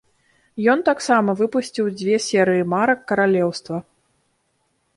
[0.71, 3.77] Ён таксама выпусціў дзве серыі марак каралеўства.